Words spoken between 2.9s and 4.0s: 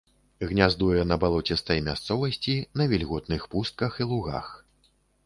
вільготных пустках